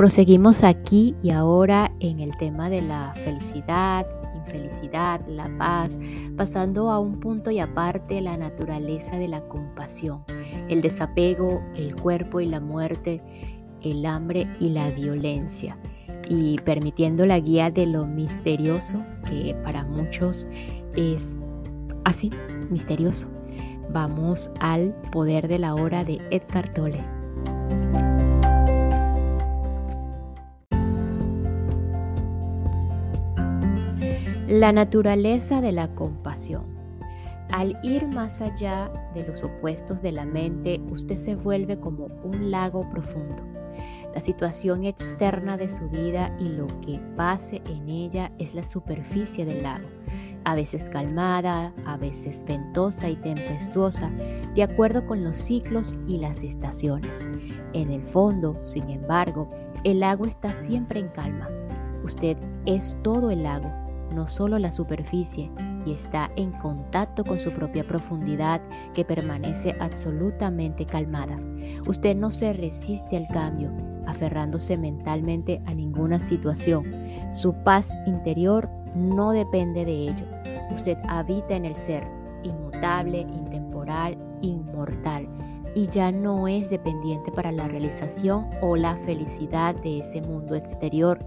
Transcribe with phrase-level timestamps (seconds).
[0.00, 5.98] Proseguimos aquí y ahora en el tema de la felicidad, infelicidad, la paz,
[6.38, 10.24] pasando a un punto y aparte la naturaleza de la compasión,
[10.70, 13.22] el desapego, el cuerpo y la muerte,
[13.82, 15.76] el hambre y la violencia,
[16.30, 20.48] y permitiendo la guía de lo misterioso, que para muchos
[20.96, 21.38] es
[22.06, 22.30] así,
[22.70, 23.28] misterioso.
[23.92, 27.04] Vamos al poder de la hora de Edgar Tolle.
[34.50, 36.64] La naturaleza de la compasión.
[37.52, 42.50] Al ir más allá de los opuestos de la mente, usted se vuelve como un
[42.50, 43.44] lago profundo.
[44.12, 49.44] La situación externa de su vida y lo que pase en ella es la superficie
[49.44, 49.86] del lago,
[50.42, 54.10] a veces calmada, a veces ventosa y tempestuosa,
[54.56, 57.24] de acuerdo con los ciclos y las estaciones.
[57.72, 59.48] En el fondo, sin embargo,
[59.84, 61.48] el lago está siempre en calma.
[62.02, 63.79] Usted es todo el lago
[64.12, 65.50] no solo la superficie,
[65.86, 68.60] y está en contacto con su propia profundidad
[68.94, 71.38] que permanece absolutamente calmada.
[71.86, 73.70] Usted no se resiste al cambio,
[74.06, 76.84] aferrándose mentalmente a ninguna situación.
[77.32, 80.26] Su paz interior no depende de ello.
[80.74, 82.04] Usted habita en el ser,
[82.42, 85.28] inmutable, intemporal, inmortal
[85.74, 91.18] y ya no es dependiente para la realización o la felicidad de ese mundo exterior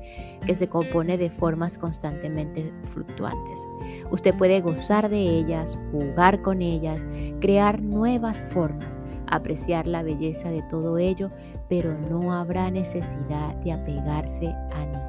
[0.45, 3.65] que se compone de formas constantemente fluctuantes.
[4.11, 7.05] Usted puede gozar de ellas, jugar con ellas,
[7.39, 11.32] crear nuevas formas, apreciar la belleza de todo ello,
[11.70, 15.02] pero no habrá necesidad de apegarse a ninguna.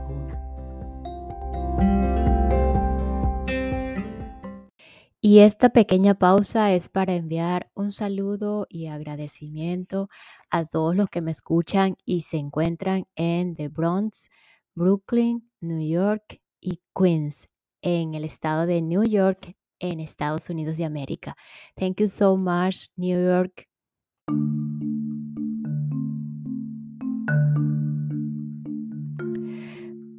[5.35, 10.09] Y esta pequeña pausa es para enviar un saludo y agradecimiento
[10.49, 14.31] a todos los que me escuchan y se encuentran en The Bronx,
[14.77, 17.49] Brooklyn, New York y Queens,
[17.83, 21.37] en el estado de New York, en Estados Unidos de América.
[21.75, 23.69] Thank you so much, New York.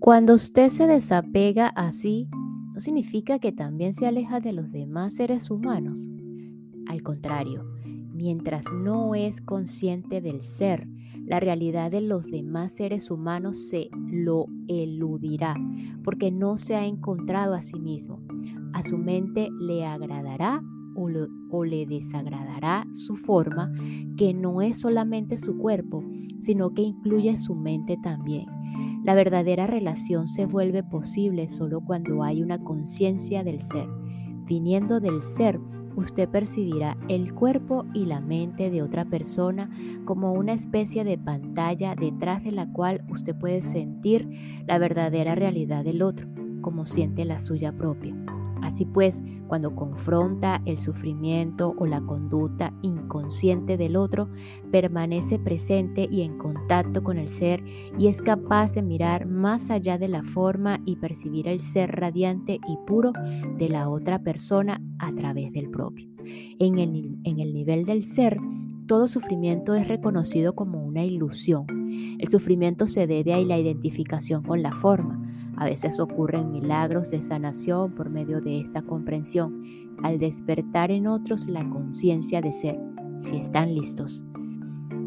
[0.02, 2.28] Cuando usted se desapega así,
[2.76, 5.98] no significa que también se aleja de los demás seres humanos.
[6.88, 7.64] Al contrario,
[8.14, 10.86] mientras no es consciente del ser,
[11.26, 15.56] la realidad de los demás seres humanos se lo eludirá,
[16.04, 18.20] porque no se ha encontrado a sí mismo.
[18.74, 20.62] A su mente le agradará
[20.96, 21.10] o,
[21.52, 23.72] o, le desagradará su forma,
[24.18, 26.04] que no es solamente su cuerpo,
[26.40, 28.48] sino que incluye su mente también.
[29.06, 33.88] La verdadera relación se vuelve posible solo cuando hay una conciencia del ser.
[34.48, 35.60] Viniendo del ser,
[35.96, 39.70] usted percibirá el cuerpo y la mente de otra persona
[40.06, 44.28] como una especie de pantalla detrás de la cual usted puede sentir
[44.66, 46.28] la verdadera realidad del otro,
[46.62, 48.16] como siente la suya propia.
[48.66, 54.28] Así pues, cuando confronta el sufrimiento o la conducta inconsciente del otro,
[54.72, 57.64] permanece presente y en contacto con el ser
[58.00, 62.56] y es capaz de mirar más allá de la forma y percibir el ser radiante
[62.68, 63.14] y puro
[63.56, 66.10] de la otra persona a través del propio.
[66.58, 68.40] En el, nivel del ser,
[68.88, 71.68] todo sufrimiento es reconocido como una ilusión.
[72.20, 75.25] El sufrimiento se debe a la identificación con la forma
[75.58, 79.62] a veces ocurren milagros de sanación por medio de esta comprensión,
[80.04, 82.80] al despertar en otros la conciencia de ser,
[83.18, 84.24] si están listos.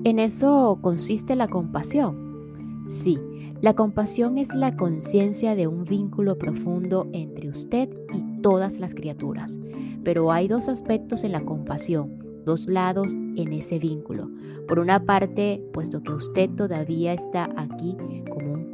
[0.04, 2.84] ¿En eso consiste la compasión?
[2.86, 3.18] Sí,
[3.60, 9.58] la compasión es la conciencia de un vínculo profundo entre usted y todas las criaturas.
[10.04, 14.30] Pero hay dos aspectos en la compasión, dos lados en ese vínculo.
[14.68, 17.96] Por una parte, puesto que usted todavía está aquí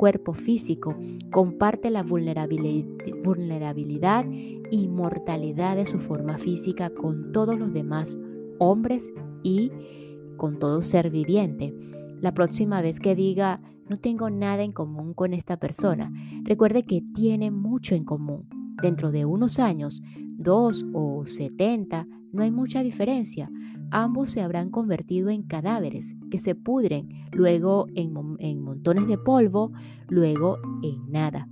[0.05, 0.95] cuerpo físico,
[1.31, 4.27] comparte la vulnerabilidad
[4.71, 8.19] y mortalidad de su forma física con todos los demás
[8.59, 9.73] hombres y
[10.37, 11.73] con todo ser viviente.
[12.21, 16.13] La próxima vez que diga, no tengo nada en común con esta persona,
[16.43, 18.47] recuerde que tiene mucho en común.
[18.83, 20.03] Dentro de unos años,
[20.37, 23.51] dos o setenta, no hay mucha diferencia.
[23.95, 29.73] Ambos se habrán convertido en cadáveres que se pudren, luego en, montones de polvo,
[30.09, 31.49] luego en nada.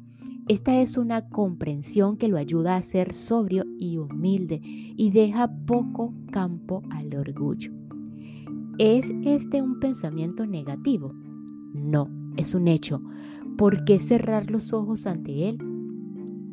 [0.48, 6.12] Esta es una comprensión que lo ayuda a ser sobrio y humilde y deja poco
[6.32, 7.72] campo al orgullo.
[8.78, 11.12] ¿Es este un pensamiento negativo?
[11.72, 13.00] No, es un hecho.
[13.56, 15.58] ¿Por qué cerrar los ojos ante él?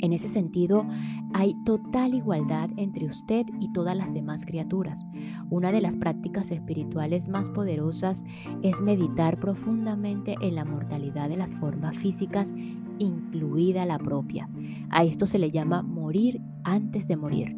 [0.01, 0.85] En ese sentido,
[1.33, 5.05] hay total igualdad entre usted y todas las demás criaturas.
[5.49, 8.23] Una de las prácticas espirituales más poderosas
[8.63, 12.53] es meditar profundamente en la mortalidad de las formas físicas,
[12.97, 14.49] incluida la propia.
[14.89, 17.55] A esto se le llama morir antes de morir.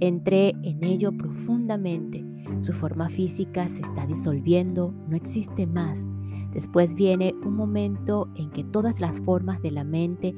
[0.00, 2.24] Entré en ello profundamente.
[2.60, 6.06] Su forma física se está disolviendo, no existe más
[6.52, 10.34] Después viene un momento en que todas las formas de la mente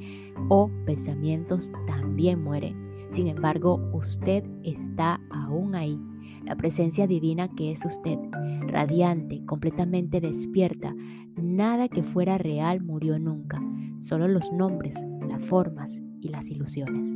[0.49, 3.07] o pensamientos también mueren.
[3.09, 5.99] Sin embargo, usted está aún ahí.
[6.45, 8.17] La presencia divina que es usted,
[8.67, 10.95] radiante, completamente despierta.
[11.35, 13.61] Nada que fuera real murió nunca.
[13.99, 17.15] Solo los nombres, las formas y las ilusiones.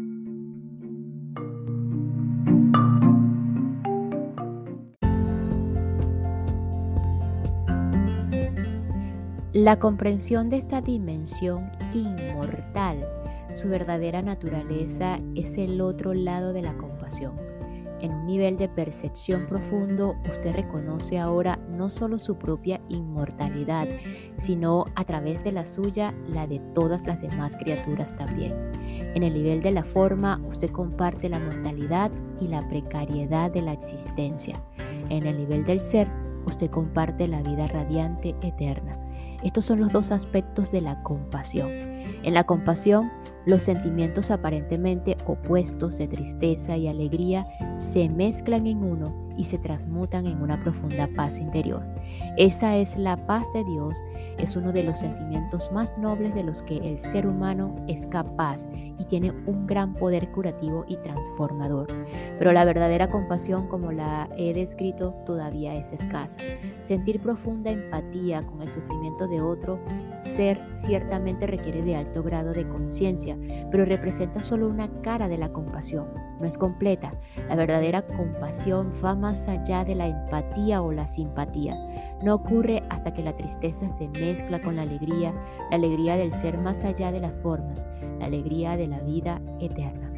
[9.67, 13.05] La comprensión de esta dimensión inmortal,
[13.53, 17.33] su verdadera naturaleza, es el otro lado de la compasión.
[17.99, 23.89] En un nivel de percepción profundo, usted reconoce ahora no solo su propia inmortalidad,
[24.37, 28.53] sino a través de la suya, la de todas las demás criaturas también.
[29.15, 32.09] En el nivel de la forma, usted comparte la mortalidad
[32.39, 34.63] y la precariedad de la existencia.
[35.09, 36.07] En el nivel del ser,
[36.45, 38.97] usted comparte la vida radiante eterna.
[39.43, 41.69] Estos son los dos aspectos de la compasión.
[42.23, 43.11] En la compasión,
[43.45, 47.45] los sentimientos aparentemente opuestos de tristeza y alegría
[47.77, 51.83] se mezclan en uno y se transmutan en una profunda paz interior.
[52.37, 54.03] Esa es la paz de Dios,
[54.37, 58.67] es uno de los sentimientos más nobles de los que el ser humano es capaz
[58.73, 61.87] y tiene un gran poder curativo y transformador.
[62.37, 66.39] Pero la verdadera compasión, como la he descrito, todavía es escasa.
[66.83, 69.79] Sentir profunda empatía con el sufrimiento de otro
[70.21, 73.37] ser ciertamente requiere de alto grado de conciencia,
[73.71, 76.07] pero representa solo una cara de la compasión,
[76.39, 77.11] no es completa.
[77.47, 81.75] La verdadera compasión va más allá de la empatía o la simpatía.
[82.23, 85.33] No ocurre hasta que la tristeza se mezcla con la alegría,
[85.69, 87.85] la alegría del ser más allá de las formas,
[88.19, 90.13] la alegría de la vida eterna.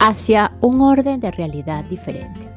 [0.00, 2.48] hacia un orden de realidad diferente.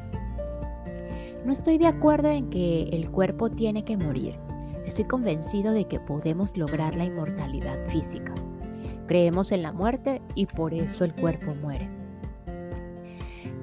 [1.44, 4.41] No estoy de acuerdo en que el cuerpo tiene que morir.
[4.86, 8.34] Estoy convencido de que podemos lograr la inmortalidad física.
[9.06, 11.88] Creemos en la muerte y por eso el cuerpo muere.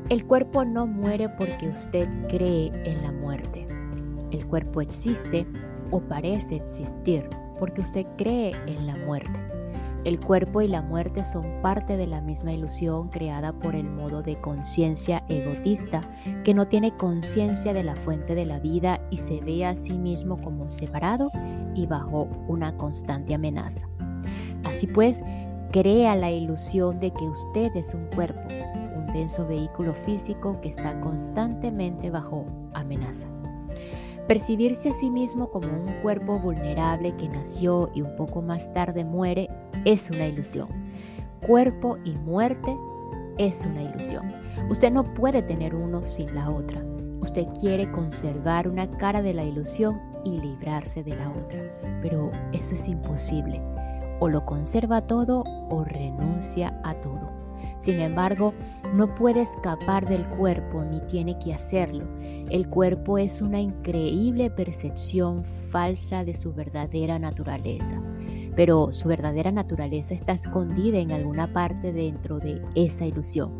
[0.10, 3.68] El cuerpo no muere porque usted cree en la muerte.
[4.32, 5.46] El cuerpo existe
[5.92, 7.28] o parece existir
[7.60, 9.59] porque usted cree en la muerte.
[10.06, 14.22] El cuerpo y la muerte son parte de la misma ilusión creada por el modo
[14.22, 16.02] de conciencia egotista
[16.46, 19.98] que no tiene conciencia de la fuente de la vida y se ve a sí
[19.98, 21.30] mismo como separado
[21.76, 23.90] y bajo una constante amenaza.
[24.64, 25.22] Así pues,
[25.72, 28.42] crea la ilusión de que usted es un cuerpo,
[28.96, 33.28] un denso vehículo físico que está constantemente bajo amenaza.
[34.30, 39.04] Percibirse a sí mismo como un cuerpo vulnerable que nació y un poco más tarde
[39.04, 39.50] muere
[39.86, 40.68] es una ilusión.
[41.48, 42.78] Cuerpo y muerte
[43.40, 44.32] es una ilusión.
[44.70, 46.80] Usted no puede tener uno sin la otra.
[47.22, 51.64] Usted quiere conservar una cara de la ilusión y librarse de la otra.
[52.04, 53.60] Pero eso es imposible.
[54.20, 57.32] O lo conserva todo o renuncia a todo.
[57.80, 58.54] Sin embargo,
[58.94, 62.06] no puede escapar del cuerpo ni tiene que hacerlo.
[62.50, 68.02] El cuerpo es una increíble percepción falsa de su verdadera naturaleza,
[68.56, 73.54] pero su verdadera naturaleza está escondida en alguna parte dentro de esa ilusión,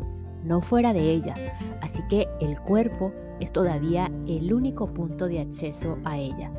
[0.44, 1.34] no fuera de ella.
[1.80, 6.52] Así que el cuerpo es todavía el único punto de acceso a ella.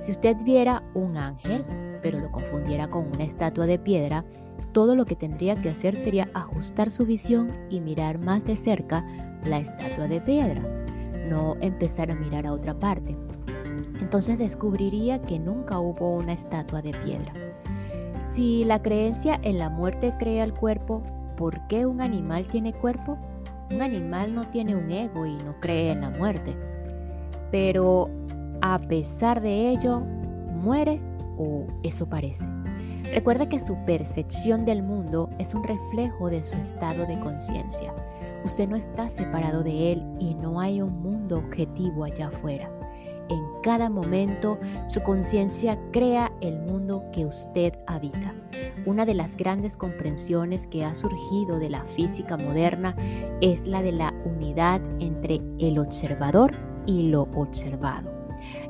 [0.00, 1.64] Si usted viera un ángel,
[2.02, 4.24] pero lo confundiera con una estatua de piedra,
[4.72, 9.04] todo lo que tendría que hacer sería ajustar su visión y mirar más de cerca
[9.44, 10.62] la estatua de piedra,
[11.28, 13.16] no empezar a mirar a otra parte.
[14.00, 17.32] Entonces descubriría que nunca hubo una estatua de piedra.
[18.20, 21.02] Si la creencia en la muerte crea el cuerpo,
[21.36, 23.18] ¿por qué un animal tiene cuerpo?
[23.72, 26.56] Un animal no tiene un ego y no cree en la muerte.
[27.50, 28.10] Pero
[28.62, 31.00] a pesar de ello, muere
[31.38, 32.55] o eso parece.
[33.12, 37.94] Recuerda que su percepción del mundo es un reflejo de su estado de conciencia.
[38.44, 42.70] Usted no está separado de él y no hay un mundo objetivo allá afuera.
[43.28, 44.58] En cada momento
[44.88, 48.34] su conciencia crea el mundo que usted habita.
[48.84, 52.94] Una de las grandes comprensiones que ha surgido de la física moderna
[53.40, 56.52] es la de la unidad entre el observador
[56.86, 58.15] y lo observado.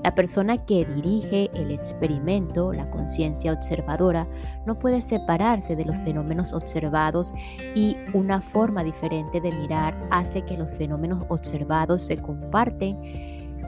[0.07, 4.29] La persona que dirige el experimento, la conciencia observadora,
[4.65, 7.35] no puede separarse de los fenómenos observados
[7.75, 12.97] y una forma diferente de mirar hace que los fenómenos observados se comparten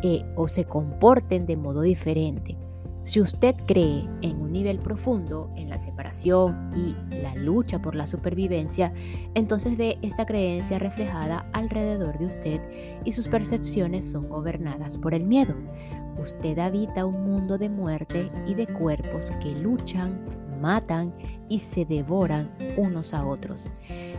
[0.05, 2.57] eh, o se comporten de modo diferente.
[3.03, 8.07] Si usted cree en un nivel profundo en la separación y la lucha por la
[8.07, 8.93] supervivencia,
[9.35, 12.61] entonces ve esta creencia reflejada alrededor de usted
[13.05, 15.57] y sus percepciones son gobernadas por el miedo.
[16.21, 20.19] Usted habita un mundo de muerte y de cuerpos que luchan,
[20.61, 21.15] matan
[21.49, 23.71] y se devoran unos a otros.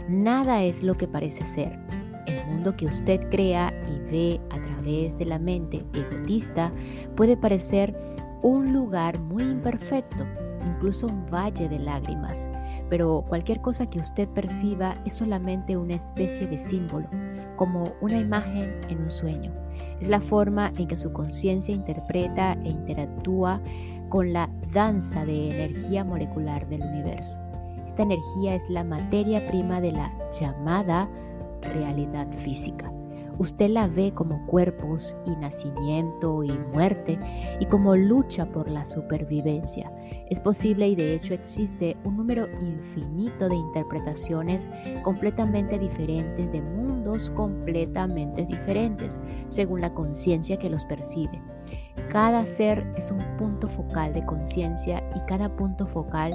[0.07, 1.77] Nada es lo que parece ser.
[2.27, 6.71] El mundo que usted crea y ve a través de la mente egotista
[7.15, 7.95] puede parecer
[8.41, 10.25] un lugar muy imperfecto,
[10.65, 12.49] incluso un valle de lágrimas,
[12.89, 17.09] pero cualquier cosa que usted perciba es solamente una especie de símbolo,
[17.59, 19.51] como una imagen en un sueño.
[19.99, 23.59] Es la forma en que su conciencia interpreta e interactúa
[24.07, 27.37] con la danza de energía molecular del universo.
[27.85, 31.09] Esta energía es la materia prima de la llamada
[31.61, 32.93] realidad física.
[33.39, 37.17] Usted la ve como cuerpos y nacimiento y muerte
[37.61, 39.89] y como lucha por la supervivencia.
[40.29, 44.69] Es posible y de hecho existe un número infinito de interpretaciones
[45.03, 51.41] completamente diferentes de mundos completamente diferentes según la conciencia que los percibe.
[52.09, 56.33] Cada ser es un punto focal de conciencia y cada punto focal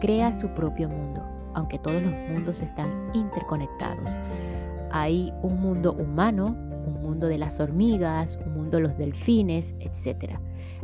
[0.00, 1.22] crea su propio mundo,
[1.54, 4.18] aunque todos los mundos están interconectados.
[4.92, 6.56] Hay un mundo humano,
[6.86, 10.38] un mundo de las hormigas, un mundo de los delfines, etc.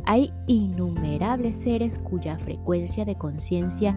[0.05, 3.95] Hay innumerables seres cuya frecuencia de conciencia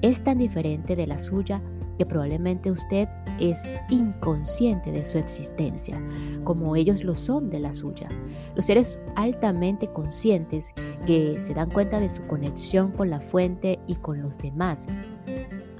[0.00, 1.62] es tan diferente de la suya
[1.98, 6.00] que probablemente usted es inconsciente de su existencia,
[6.44, 8.08] como ellos lo son de la suya.
[8.54, 10.72] Los seres altamente conscientes
[11.06, 14.86] que se dan cuenta de su conexión con la fuente y con los demás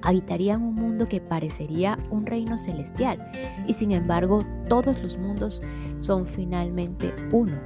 [0.03, 3.31] habitarían un mundo que parecería un reino celestial
[3.67, 5.63] y sin embargo todos los mundos
[5.99, 7.57] son finalmente uno.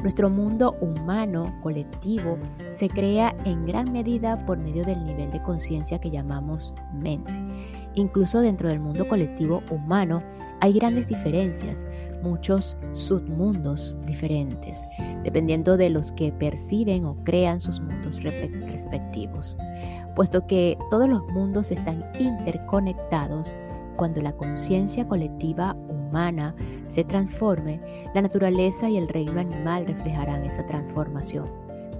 [0.00, 2.36] Nuestro mundo humano colectivo
[2.68, 7.32] se crea en gran medida por medio del nivel de conciencia que llamamos mente.
[7.94, 10.22] Incluso dentro del mundo colectivo humano
[10.60, 11.86] hay grandes diferencias,
[12.22, 14.84] muchos submundos diferentes,
[15.22, 19.56] dependiendo de los que perciben o crean sus mundos respectivos
[20.14, 23.54] puesto que todos los mundos están interconectados.
[23.96, 26.54] Cuando la conciencia colectiva humana
[26.86, 27.80] se transforme,
[28.14, 31.48] la naturaleza y el reino animal reflejarán esa transformación.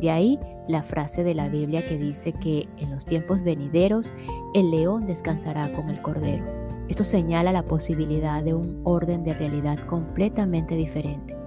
[0.00, 4.12] De ahí la frase de la Biblia que dice que en los tiempos venideros
[4.54, 6.44] el león descansará con el cordero.
[6.88, 11.43] Esto señala la posibilidad de un orden de realidad completamente diferente.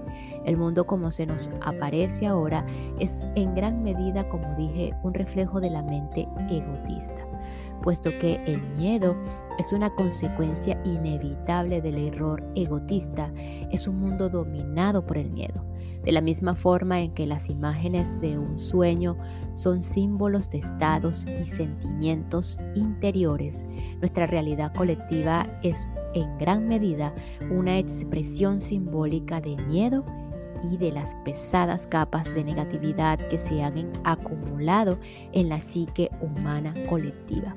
[0.48, 2.66] El mundo como se nos aparece ahora
[3.00, 7.28] es en gran medida, como dije, un reflejo de la mente egotista,
[7.84, 9.18] puesto que el miedo
[9.60, 13.30] es una consecuencia inevitable del error egotista,
[13.74, 15.66] es un mundo dominado por el miedo.
[16.06, 19.18] De la misma forma en que las imágenes de un sueño
[19.56, 23.66] son símbolos de estados y sentimientos interiores,
[24.00, 27.14] nuestra realidad colectiva es en gran medida
[27.52, 30.06] una expresión simbólica de miedo
[30.64, 34.98] y de las pesadas capas de negatividad que se han acumulado
[35.32, 37.56] en la psique humana colectiva.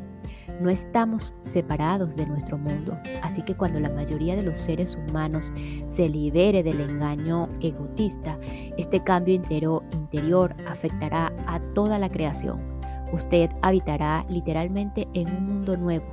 [0.61, 5.55] No estamos separados de nuestro mundo, así que cuando la mayoría de los seres humanos
[5.89, 8.39] se libere del engaño egotista,
[8.77, 12.61] este cambio interior afectará a toda la creación.
[13.13, 16.07] Usted habitará literalmente en un mundo nuevo.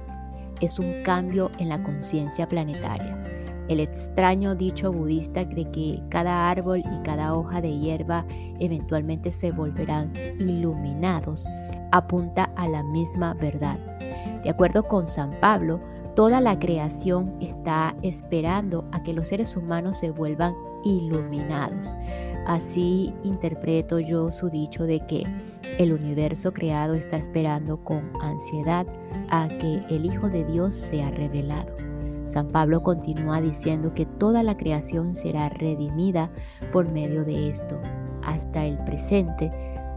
[0.62, 3.22] Es un cambio en la conciencia planetaria.
[3.68, 8.26] El extraño dicho budista de que cada árbol y cada hoja de hierba
[8.60, 11.46] eventualmente se volverán iluminados
[11.92, 13.78] apunta a la misma verdad.
[14.44, 15.80] De acuerdo con San Pablo,
[16.16, 21.94] toda la creación está esperando a que los seres humanos se vuelvan iluminados.
[22.46, 25.24] Así interpreto yo su dicho de que
[25.78, 28.88] el universo creado está esperando con ansiedad
[29.30, 31.87] a que el Hijo de Dios sea revelado.
[32.28, 36.30] San Pablo continúa diciendo que toda la creación será redimida
[36.72, 37.80] por medio de esto.
[38.24, 39.52] Hasta el presente,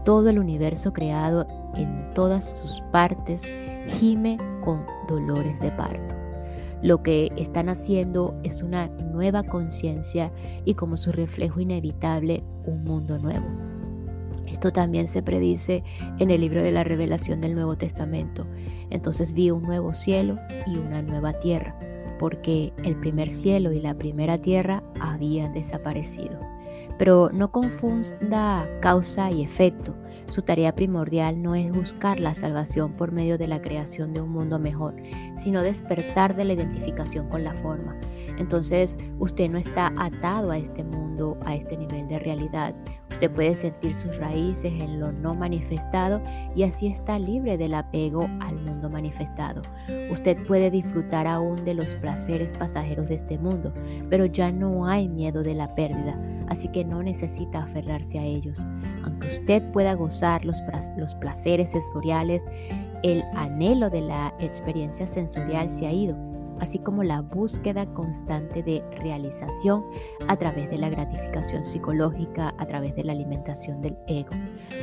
[0.05, 1.45] todo el universo creado
[1.75, 3.43] en todas sus partes
[3.99, 6.15] gime con dolores de parto.
[6.81, 10.31] Lo que están haciendo es una nueva conciencia
[10.65, 13.45] y como su reflejo inevitable, un mundo nuevo.
[14.47, 15.83] Esto también se predice
[16.19, 18.45] en el libro de la revelación del Nuevo Testamento.
[18.89, 21.75] Entonces vi un nuevo cielo y una nueva tierra,
[22.21, 26.39] porque el primer cielo y la primera tierra habían desaparecido.
[26.99, 29.95] Pero no confunda causa y efecto.
[30.27, 34.29] Su tarea primordial no es buscar la salvación por medio de la creación de un
[34.29, 34.93] mundo mejor,
[35.35, 37.99] sino despertar de la identificación con la forma.
[38.41, 42.73] Entonces usted no está atado a este mundo, a este nivel de realidad.
[43.11, 46.19] Usted puede sentir sus raíces en lo no manifestado
[46.55, 49.61] y así está libre del apego al mundo manifestado.
[50.09, 53.71] Usted puede disfrutar aún de los placeres pasajeros de este mundo,
[54.09, 58.59] pero ya no hay miedo de la pérdida, así que no necesita aferrarse a ellos.
[59.03, 60.59] Aunque usted pueda gozar los,
[61.19, 62.43] placeres sensoriales,
[63.03, 66.30] el anhelo de la experiencia sensorial se ha ido
[66.61, 69.83] así como la búsqueda constante de realización
[70.27, 74.31] a través de la gratificación psicológica, a través de la alimentación del ego.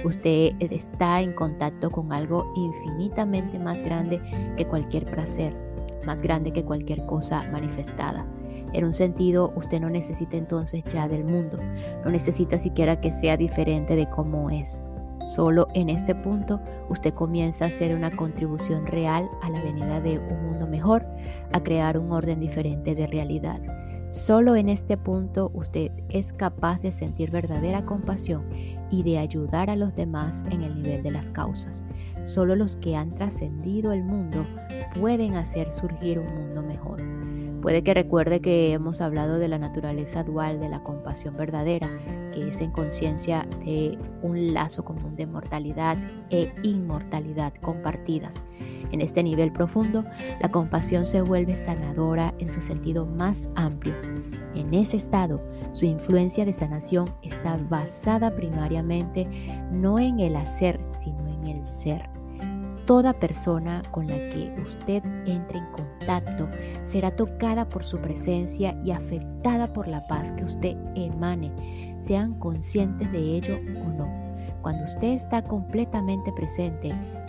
[0.04, 4.20] Usted está en contacto con algo infinitamente más grande
[4.56, 5.56] que cualquier placer,
[6.04, 8.26] más grande que cualquier cosa manifestada.
[8.72, 11.56] En un sentido, usted no necesita entonces ya del mundo,
[12.04, 14.82] no necesita siquiera que sea diferente de cómo es.
[15.28, 16.58] Solo en este punto
[16.88, 21.04] usted comienza a hacer una contribución real a la venida de un mundo mejor,
[21.52, 23.60] a crear un orden diferente de realidad.
[24.08, 28.48] Solo en este punto usted es capaz de sentir verdadera compasión
[28.90, 31.84] y de ayudar a los demás en el nivel de las causas.
[32.22, 34.46] Solo los que han trascendido el mundo
[34.98, 37.02] pueden hacer surgir un mundo mejor.
[37.62, 41.88] Puede que recuerde que hemos hablado de la naturaleza dual de la compasión verdadera,
[42.32, 45.98] que es en conciencia de un lazo común de mortalidad
[46.30, 48.44] e inmortalidad compartidas.
[48.92, 50.04] En este nivel profundo,
[50.40, 53.94] la compasión se vuelve sanadora en su sentido más amplio.
[54.54, 55.42] En ese estado,
[55.72, 59.26] su influencia de sanación está basada primariamente
[59.72, 62.17] no en el hacer, sino en el ser.
[62.88, 66.48] Toda persona con la que usted entre en contacto
[66.84, 71.52] será tocada por su presencia y afectada por la paz que usted emane,
[71.98, 74.08] sean conscientes de ello o no.
[74.62, 76.88] Cuando usted está completamente presente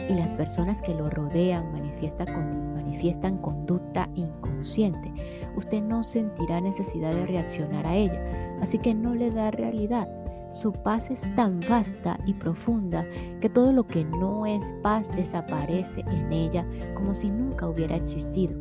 [0.10, 5.12] y las personas que lo rodean manifiestan, conducta inconsciente,
[5.58, 8.22] usted no sentirá necesidad de reaccionar a ella,
[8.62, 10.08] así que no le da realidad
[10.52, 13.06] su paz es tan vasta y profunda
[13.40, 18.56] que todo lo que no es paz desaparece en ella como si nunca hubiera existido.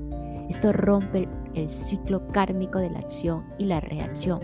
[0.48, 4.40] Esto rompe el ciclo kármico de la acción y la reacción.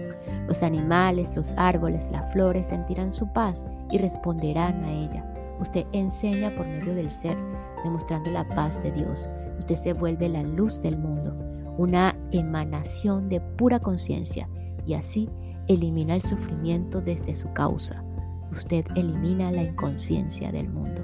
[0.46, 5.24] Los animales, los árboles, las flores sentirán su paz y responderán a ella.
[5.60, 7.36] Usted enseña por medio del ser,
[7.84, 9.28] demostrando la paz de Dios.
[9.58, 11.34] Usted se vuelve la luz del mundo,
[11.78, 14.48] una emanación de pura conciencia
[14.86, 15.30] y así
[15.68, 18.04] elimina el sufrimiento desde su causa.
[18.50, 21.02] Usted elimina la inconsciencia del mundo.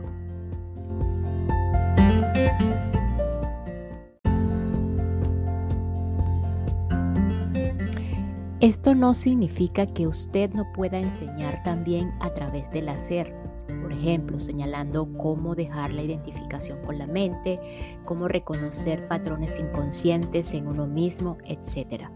[8.60, 13.34] Esto no significa que usted no pueda enseñar también a través del hacer.
[13.80, 17.58] Por ejemplo, señalando cómo dejar la identificación con la mente,
[18.04, 22.10] cómo reconocer patrones inconscientes en uno mismo, etc.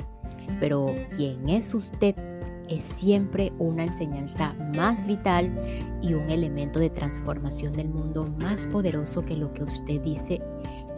[0.61, 2.15] Pero ¿quién es usted
[2.69, 5.53] es siempre una enseñanza más vital
[6.03, 10.41] y un elemento de transformación del mundo más poderoso que lo que usted dice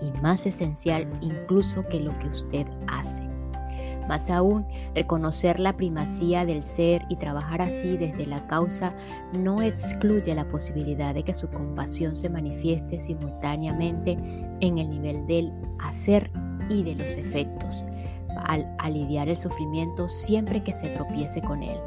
[0.00, 3.22] y más esencial incluso que lo que usted hace.
[4.08, 8.94] Más aún, reconocer la primacía del ser y trabajar así desde la causa
[9.36, 14.16] no excluye la posibilidad de que su compasión se manifieste simultáneamente
[14.60, 16.30] en el nivel del hacer
[16.68, 17.84] y de los efectos
[18.46, 21.78] al aliviar el sufrimiento siempre que se tropiece con él.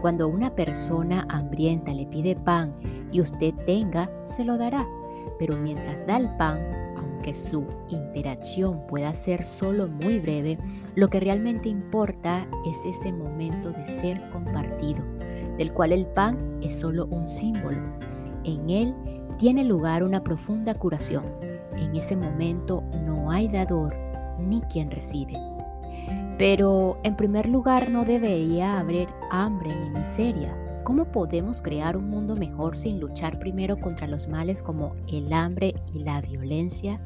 [0.00, 2.74] Cuando una persona hambrienta le pide pan
[3.12, 4.86] y usted tenga, se lo dará.
[5.38, 6.58] Pero mientras da el pan,
[6.96, 10.58] aunque su interacción pueda ser solo muy breve,
[10.94, 15.02] lo que realmente importa es ese momento de ser compartido,
[15.58, 17.82] del cual el pan es solo un símbolo.
[18.44, 18.94] En él
[19.38, 21.24] tiene lugar una profunda curación.
[21.76, 23.94] En ese momento no hay dador
[24.38, 25.49] ni quien recibe.
[26.40, 30.56] Pero en primer lugar no debería haber hambre ni miseria.
[30.84, 35.74] ¿Cómo podemos crear un mundo mejor sin luchar primero contra los males como el hambre
[35.92, 36.98] y la violencia?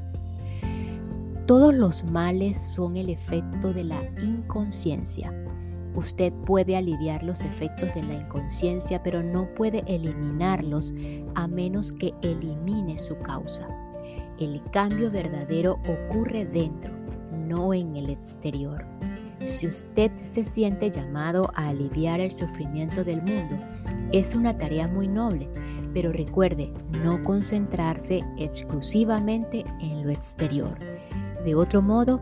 [1.46, 5.34] Todos los males son el efecto de la inconsciencia.
[5.96, 10.94] Usted puede aliviar los efectos de la inconsciencia, pero no puede eliminarlos
[11.34, 13.66] a menos que elimine su causa.
[14.38, 16.92] El cambio verdadero ocurre dentro,
[17.32, 18.86] no en el exterior.
[19.44, 23.58] Si usted se siente llamado a aliviar el sufrimiento del mundo,
[24.10, 25.48] es una tarea muy noble,
[25.92, 30.78] pero recuerde no concentrarse exclusivamente en lo exterior.
[31.44, 32.20] De otro modo,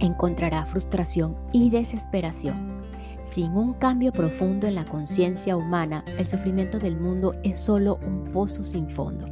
[0.00, 2.82] encontrará frustración y desesperación.
[3.24, 8.24] Sin un cambio profundo en la conciencia humana, el sufrimiento del mundo es solo un
[8.32, 9.28] pozo sin fondo.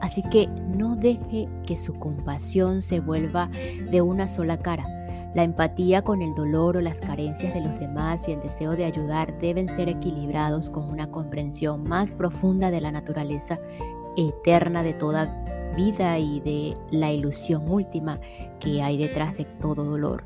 [0.00, 3.50] Así que no deje que su compasión se vuelva
[3.90, 4.97] de una sola cara.
[5.34, 8.84] La empatía con el dolor o las carencias de los demás y el deseo de
[8.84, 13.58] ayudar deben ser equilibrados con una comprensión más profunda de la naturaleza
[14.16, 15.44] eterna de toda
[15.76, 18.18] vida y de la ilusión última
[18.58, 20.24] que hay detrás de todo dolor.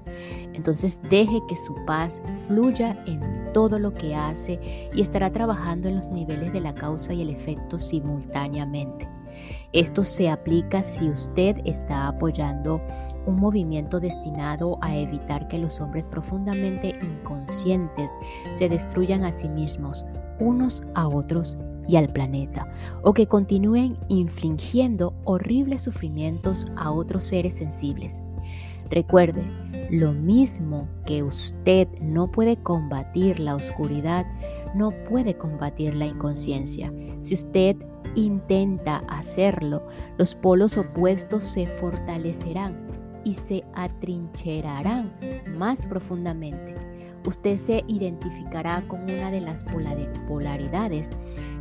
[0.54, 5.96] Entonces deje que su paz fluya en todo lo que hace y estará trabajando en
[5.96, 9.08] los niveles de la causa y el efecto simultáneamente.
[9.72, 12.80] Esto se aplica si usted está apoyando
[13.26, 18.10] un movimiento destinado a evitar que los hombres profundamente inconscientes
[18.52, 20.04] se destruyan a sí mismos,
[20.40, 21.58] unos a otros
[21.88, 28.20] y al planeta, o que continúen infligiendo horribles sufrimientos a otros seres sensibles.
[28.90, 29.42] Recuerde,
[29.90, 34.26] lo mismo que usted no puede combatir la oscuridad,
[34.74, 36.92] no puede combatir la inconsciencia.
[37.20, 37.76] Si usted
[38.14, 39.82] intenta hacerlo,
[40.18, 42.91] los polos opuestos se fortalecerán
[43.24, 45.12] y se atrincherarán
[45.56, 46.74] más profundamente.
[47.26, 49.64] Usted se identificará con una de las
[50.26, 51.10] polaridades,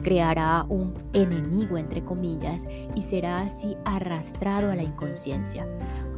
[0.01, 5.67] creará un enemigo entre comillas y será así arrastrado a la inconsciencia.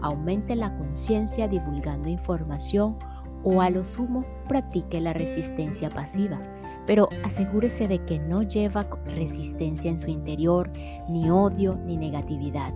[0.02, 2.98] Aumente la conciencia divulgando información
[3.44, 6.40] o a lo sumo practique la resistencia pasiva
[6.86, 10.72] pero asegúrese de que no lleva resistencia en su interior,
[11.10, 12.74] ni odio, ni negatividad.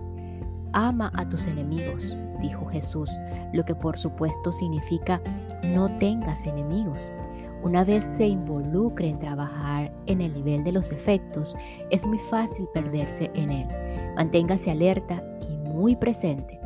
[0.72, 3.10] Ama a tus enemigos, dijo Jesús,
[3.52, 5.20] lo que por supuesto significa
[5.64, 7.10] no tengas enemigos.
[7.62, 11.56] Una vez se involucre en trabajar en el nivel de los efectos,
[11.90, 13.66] es muy fácil perderse en él.
[14.16, 16.60] Manténgase alerta y muy presente.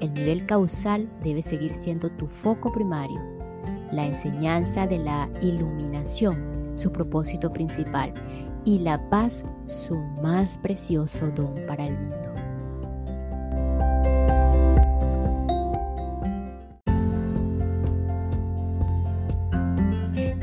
[0.00, 3.20] El nivel causal debe seguir siendo tu foco primario.
[3.92, 8.14] La enseñanza de la iluminación, su propósito principal,
[8.64, 12.27] y la paz, su más precioso don para el mundo.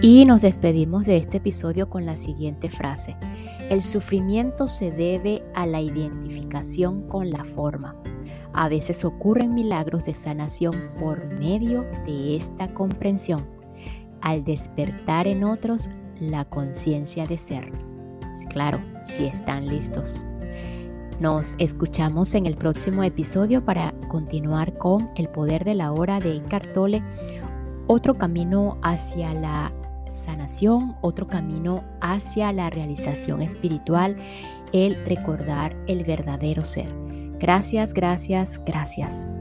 [0.05, 3.17] Y nos despedimos de este episodio con la siguiente frase.
[3.71, 7.95] El sufrimiento se debe a la identificación con la forma.
[8.53, 13.47] A veces ocurren milagros de sanación por medio de esta comprensión,
[14.21, 15.89] al despertar en otros
[16.19, 17.71] la conciencia de ser.
[18.49, 20.23] Claro, si están listos.
[21.19, 26.43] Nos escuchamos en el próximo episodio para continuar con El poder de la hora de
[26.43, 27.01] Cartole,
[27.87, 29.73] otro camino hacia la
[30.15, 34.17] sanación, otro camino hacia la realización espiritual,
[34.73, 36.89] el recordar el verdadero ser.
[37.39, 39.31] Gracias, gracias, gracias.